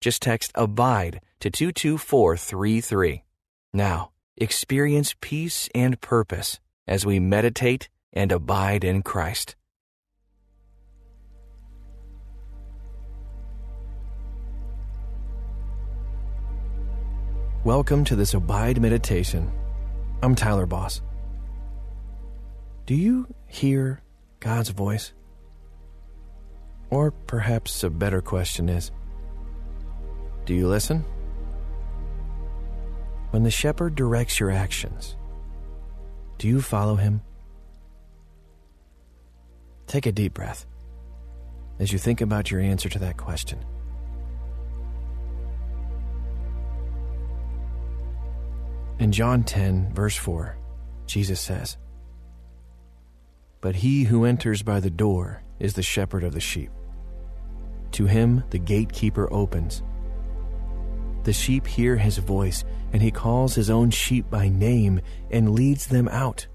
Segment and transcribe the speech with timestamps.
[0.00, 3.22] Just text ABIDE to 22433.
[3.74, 6.58] Now, experience peace and purpose
[6.88, 9.56] as we meditate and abide in Christ.
[17.62, 19.52] Welcome to this Abide Meditation.
[20.22, 21.02] I'm Tyler Boss.
[22.86, 24.00] Do you hear
[24.40, 25.12] God's voice?
[26.88, 28.90] Or perhaps a better question is
[30.50, 31.04] Do you listen?
[33.30, 35.14] When the shepherd directs your actions,
[36.38, 37.22] do you follow him?
[39.86, 40.66] Take a deep breath
[41.78, 43.64] as you think about your answer to that question.
[48.98, 50.56] In John 10, verse 4,
[51.06, 51.76] Jesus says,
[53.60, 56.72] But he who enters by the door is the shepherd of the sheep.
[57.92, 59.84] To him the gatekeeper opens.
[61.24, 65.86] The sheep hear his voice, and he calls his own sheep by name and leads
[65.86, 66.46] them out.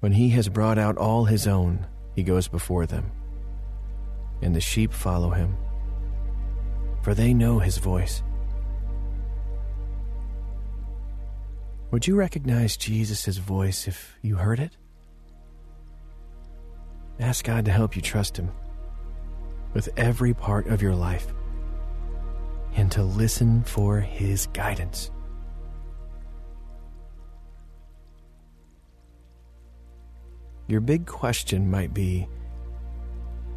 [0.00, 3.10] When he has brought out all his own, he goes before them,
[4.42, 5.56] and the sheep follow him,
[7.02, 8.22] for they know his voice.
[11.92, 14.76] Would you recognize Jesus' voice if you heard it?
[17.20, 18.50] Ask God to help you trust Him
[19.74, 21.32] with every part of your life
[22.76, 25.10] and to listen for His guidance.
[30.68, 32.28] Your big question might be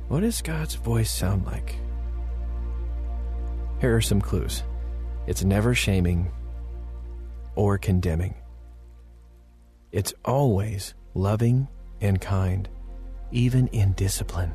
[0.08, 1.76] what does God's voice sound like?
[3.82, 4.64] Here are some clues
[5.28, 6.32] it's never shaming
[7.56, 8.36] or condemning.
[9.92, 11.68] It's always loving
[12.02, 12.68] and kind,
[13.32, 14.54] even in discipline.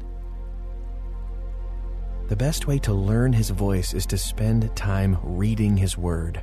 [2.30, 6.40] The best way to learn His voice is to spend time reading His Word,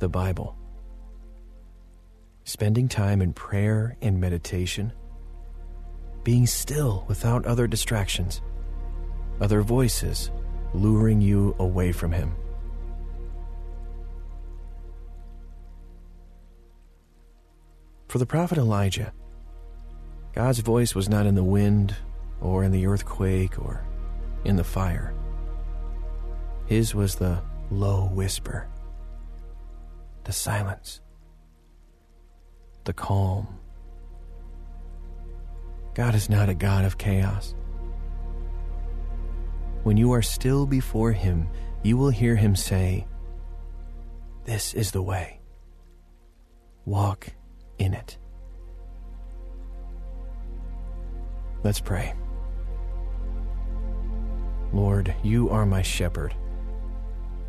[0.00, 0.54] the Bible.
[2.44, 4.92] Spending time in prayer and meditation,
[6.24, 8.42] being still without other distractions,
[9.40, 10.30] other voices
[10.74, 12.36] luring you away from Him.
[18.08, 19.14] For the prophet Elijah,
[20.34, 21.96] God's voice was not in the wind
[22.42, 23.82] or in the earthquake or
[24.46, 25.12] in the fire.
[26.66, 28.68] His was the low whisper,
[30.24, 31.00] the silence,
[32.84, 33.58] the calm.
[35.94, 37.54] God is not a God of chaos.
[39.82, 41.48] When you are still before Him,
[41.82, 43.06] you will hear Him say,
[44.44, 45.40] This is the way.
[46.84, 47.28] Walk
[47.78, 48.18] in it.
[51.62, 52.14] Let's pray.
[54.72, 56.34] Lord, you are my shepherd.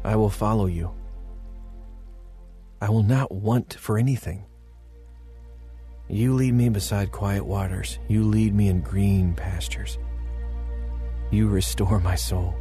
[0.03, 0.91] I will follow you.
[2.81, 4.45] I will not want for anything.
[6.09, 7.99] You lead me beside quiet waters.
[8.07, 9.97] You lead me in green pastures.
[11.31, 12.55] You restore my soul.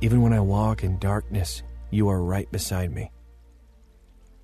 [0.00, 3.10] Even when I walk in darkness, you are right beside me.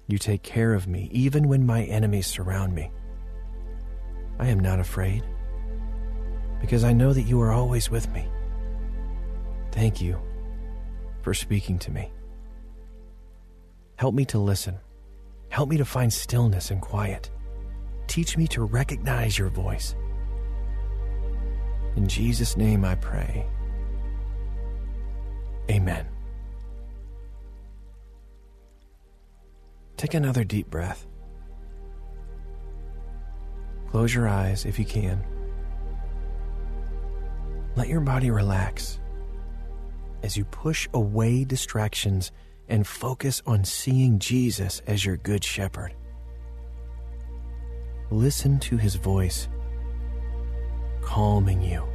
[0.08, 2.90] You take care of me even when my enemies surround me.
[4.38, 5.24] I am not afraid
[6.64, 8.26] because I know that you are always with me.
[9.70, 10.18] Thank you
[11.20, 12.10] for speaking to me.
[13.96, 14.78] Help me to listen.
[15.50, 17.30] Help me to find stillness and quiet.
[18.06, 19.94] Teach me to recognize your voice.
[21.96, 23.46] In Jesus' name I pray.
[25.70, 26.06] Amen.
[29.98, 31.06] Take another deep breath.
[33.90, 35.22] Close your eyes if you can.
[37.76, 39.00] Let your body relax
[40.22, 42.32] as you push away distractions
[42.68, 45.94] and focus on seeing Jesus as your good shepherd.
[48.10, 49.48] Listen to his voice,
[51.02, 51.93] calming you.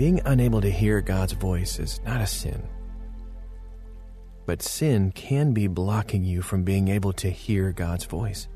[0.00, 2.62] Being unable to hear God's voice is not a sin,
[4.46, 8.48] but sin can be blocking you from being able to hear God's voice.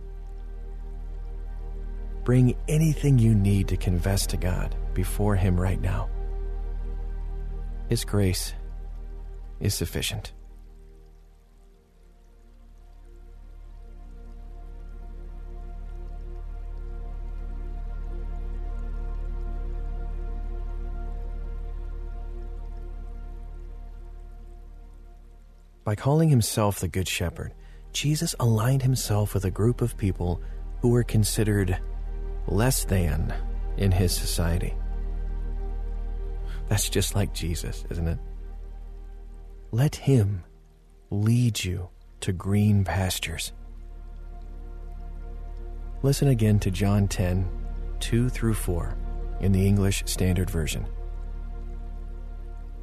[2.24, 6.08] Bring anything you need to confess to God before Him right now.
[7.90, 8.54] His grace
[9.60, 10.32] is sufficient.
[25.84, 27.52] By calling himself the Good Shepherd,
[27.92, 30.40] Jesus aligned himself with a group of people
[30.80, 31.78] who were considered
[32.46, 33.34] less than
[33.76, 34.74] in his society.
[36.68, 38.18] That's just like Jesus, isn't it?
[39.70, 40.42] Let him
[41.10, 41.90] lead you
[42.20, 43.52] to green pastures.
[46.02, 47.46] Listen again to John 10,
[48.00, 48.96] 2 through 4
[49.40, 50.86] in the English Standard Version.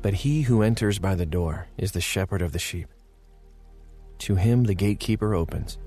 [0.02, 2.88] But he who enters by the door is the shepherd of the sheep.
[4.20, 5.78] To him the gatekeeper opens.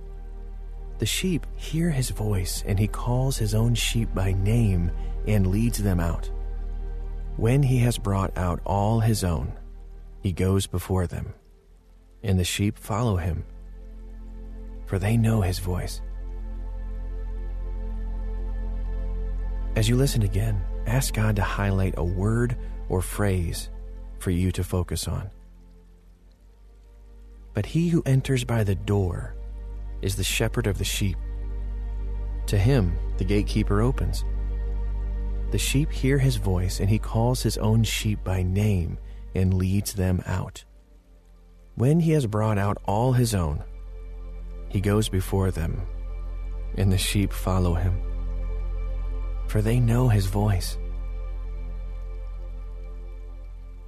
[0.98, 4.90] The sheep hear his voice, and he calls his own sheep by name
[5.26, 6.30] and leads them out.
[7.36, 9.52] When he has brought out all his own,
[10.22, 11.34] he goes before them,
[12.22, 13.44] and the sheep follow him,
[14.86, 16.00] for they know his voice.
[19.74, 22.56] As you listen again, ask God to highlight a word
[22.88, 23.68] or phrase
[24.24, 25.30] for you to focus on.
[27.52, 29.36] But he who enters by the door
[30.00, 31.18] is the shepherd of the sheep.
[32.46, 34.24] To him the gatekeeper opens.
[35.50, 38.96] The sheep hear his voice, and he calls his own sheep by name
[39.34, 40.64] and leads them out.
[41.74, 43.62] When he has brought out all his own,
[44.70, 45.82] he goes before them,
[46.78, 48.00] and the sheep follow him,
[49.48, 50.78] for they know his voice.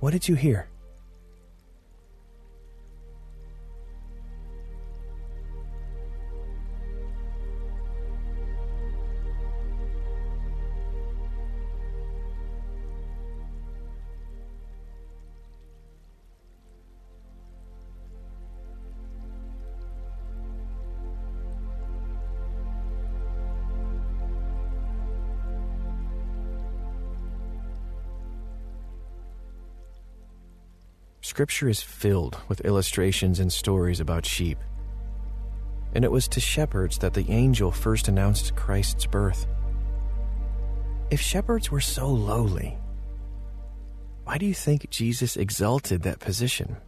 [0.01, 0.69] What did you hear?
[31.37, 34.57] Scripture is filled with illustrations and stories about sheep.
[35.93, 39.47] And it was to shepherds that the angel first announced Christ's birth.
[41.11, 42.79] If shepherds were so lowly,
[44.25, 46.79] why do you think Jesus exalted that position?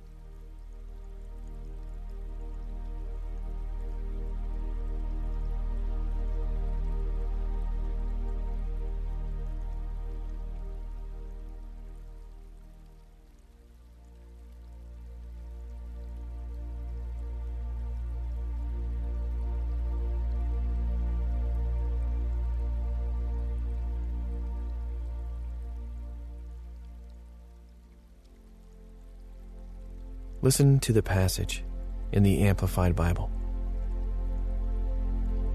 [30.40, 31.64] Listen to the passage
[32.12, 33.28] in the Amplified Bible.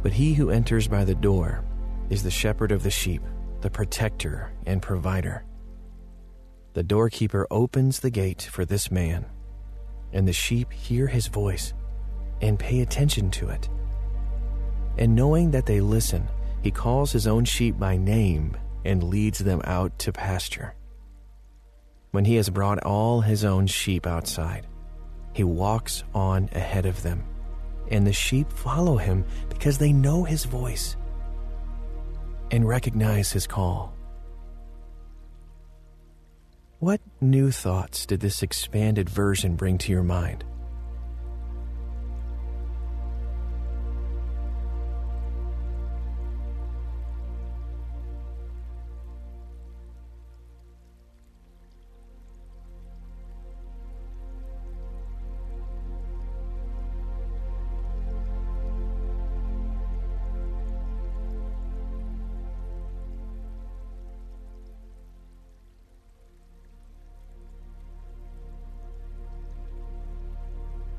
[0.02, 1.64] But he who enters by the door
[2.10, 3.22] is the shepherd of the sheep,
[3.62, 5.46] the protector and provider.
[6.74, 9.26] The doorkeeper opens the gate for this man,
[10.12, 11.74] and the sheep hear his voice
[12.42, 13.70] and pay attention to it.
[14.98, 16.28] And knowing that they listen,
[16.62, 20.76] he calls his own sheep by name and leads them out to pasture.
[22.12, 24.68] When he has brought all his own sheep outside,
[25.34, 27.24] he walks on ahead of them,
[27.90, 30.96] and the sheep follow him because they know his voice
[32.52, 33.94] and recognize his call.
[36.80, 40.44] What new thoughts did this expanded version bring to your mind?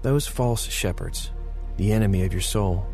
[0.04, 1.30] Those false shepherds,
[1.78, 2.86] the enemy of your soul,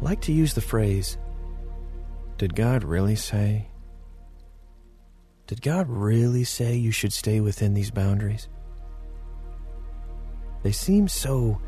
[0.00, 1.18] like to use the phrase,
[2.38, 3.66] Did God really say?
[5.48, 8.48] Did God really say you should stay within these boundaries?
[10.62, 11.60] They seem so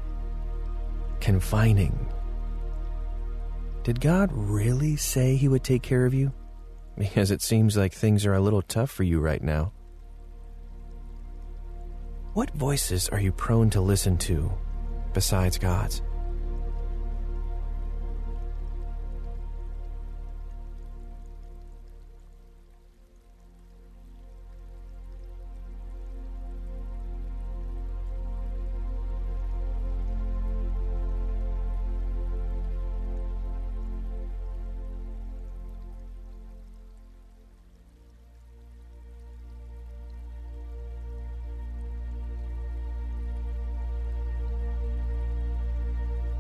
[1.18, 2.06] confining.
[3.82, 6.32] Did God really say He would take care of you?
[6.96, 9.72] Because it seems like things are a little tough for you right now.
[12.34, 14.50] What voices are you prone to listen to
[15.12, 16.00] besides God's?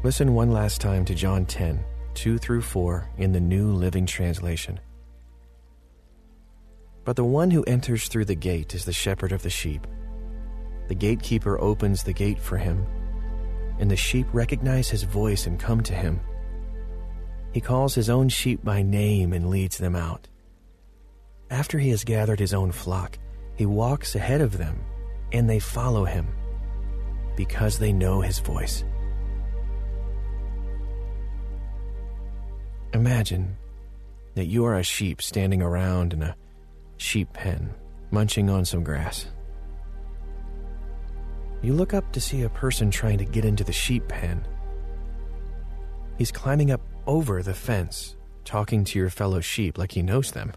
[0.04, 4.80] Listen one last time to John 10, 2 through 4 in the New Living Translation.
[7.04, 9.86] But the one who enters through the gate is the shepherd of the sheep.
[10.88, 12.84] The gatekeeper opens the gate for him,
[13.78, 16.20] and the sheep recognize his voice and come to him.
[17.52, 20.26] He calls his own sheep by name and leads them out.
[21.48, 23.20] After he has gathered his own flock,
[23.54, 24.80] he walks ahead of them,
[25.30, 26.26] and they follow him
[27.36, 28.82] because they know his voice.
[32.94, 33.56] Imagine
[34.34, 36.36] that you are a sheep standing around in a
[36.98, 37.72] sheep pen,
[38.10, 39.26] munching on some grass.
[41.62, 44.46] You look up to see a person trying to get into the sheep pen.
[46.18, 50.52] He's climbing up over the fence, talking to your fellow sheep like he knows them.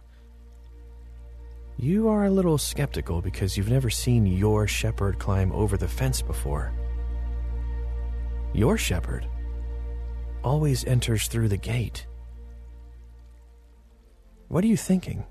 [1.77, 6.22] You are a little skeptical because you've never seen your shepherd climb over the fence
[6.22, 6.74] before.
[8.54, 9.27] Your shepherd
[10.44, 12.08] always enters through the gate.
[14.48, 15.25] What are you thinking?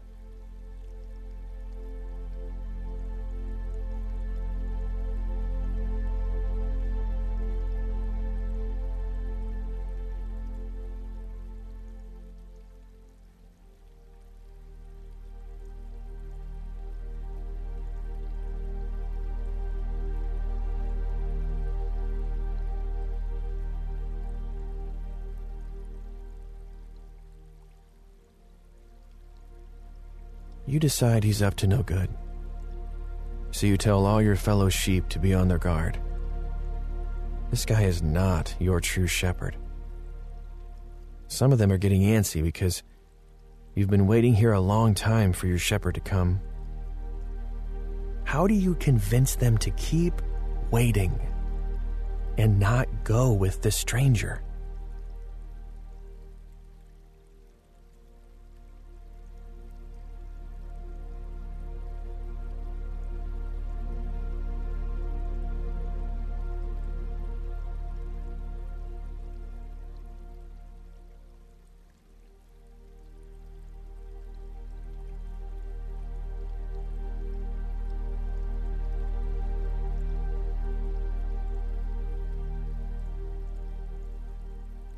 [30.75, 32.11] You decide he's up to no good.
[33.53, 36.01] So you tell all your fellow sheep to be on their guard.
[37.51, 39.57] This guy is not your true shepherd.
[41.29, 42.83] Some of them are getting antsy because
[43.77, 46.41] you've been waiting here a long time for your shepherd to come.
[48.25, 50.21] How do you convince them to keep
[50.73, 51.17] waiting
[52.37, 54.43] and not go with the stranger?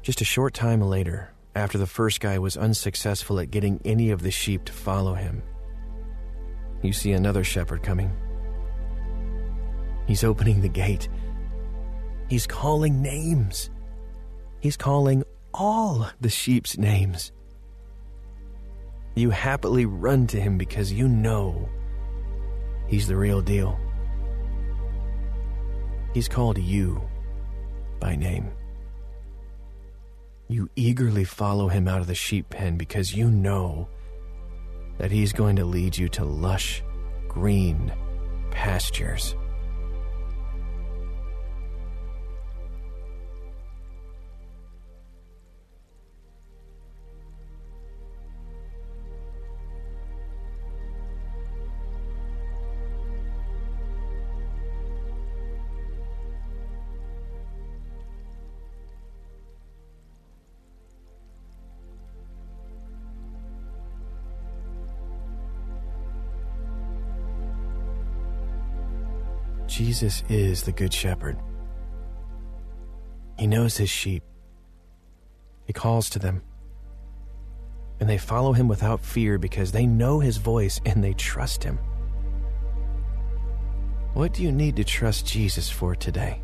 [0.07, 4.23] Just a short time later, after the first guy was unsuccessful at getting any of
[4.23, 5.43] the sheep to follow him,
[6.81, 8.13] you see another shepherd coming.
[10.07, 11.09] He's opening the gate.
[12.29, 13.69] He's calling names.
[14.61, 17.33] He's calling all the sheep's names.
[19.17, 21.69] You happily run to him because you know
[22.87, 23.77] he's the real deal.
[26.15, 27.03] He's called you
[27.99, 28.53] by name.
[30.49, 33.89] You eagerly follow him out of the sheep pen because you know
[34.99, 36.83] that he's going to lead you to lush,
[37.29, 37.93] green
[38.51, 39.35] pastures.
[69.77, 71.37] Jesus is the Good Shepherd.
[73.39, 74.23] He knows his sheep.
[75.67, 76.41] He calls to them.
[78.01, 81.79] And they follow him without fear because they know his voice and they trust him.
[84.15, 86.41] What do you need to trust Jesus for today?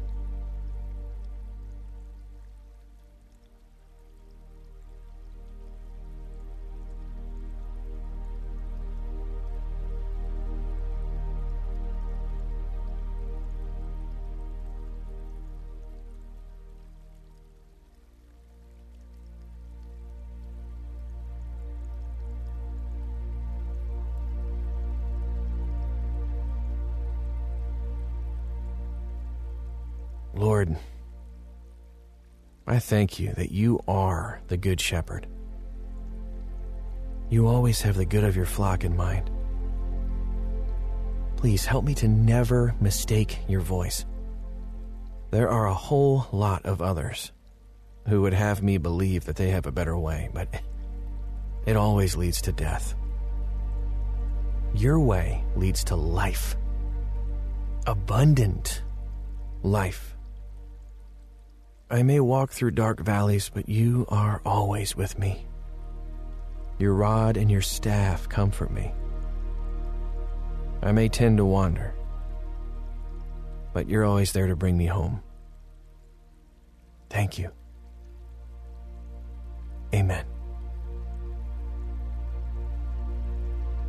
[30.43, 30.77] Lord,
[32.67, 35.29] I thank you that you are the Good Shepherd.
[37.31, 39.31] You always have the good of your flock in mind.
[41.37, 44.05] Please help me to never mistake your voice.
[45.31, 47.31] There are a whole lot of others
[48.09, 50.49] who would have me believe that they have a better way, but
[51.67, 52.97] it always leads to death.
[54.75, 56.57] Your way leads to life,
[57.87, 58.83] abundant
[59.63, 60.12] life.
[61.93, 65.45] I may walk through dark valleys, but you are always with me.
[66.79, 68.95] Your rod and your staff comfort me.
[70.83, 71.95] I may tend to wander,
[73.75, 75.23] but you're always there to bring me home.
[77.11, 77.51] Thank you.
[79.95, 80.25] Amen.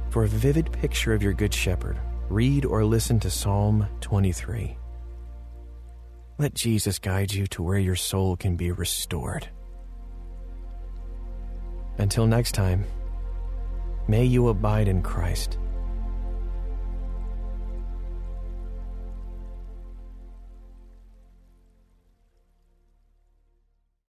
[0.10, 4.76] For a vivid picture of your Good Shepherd, read or listen to Psalm 23.
[6.38, 9.48] Let Jesus guide you to where your soul can be restored.
[11.98, 12.86] Until next time,
[14.08, 15.60] may you abide in Christ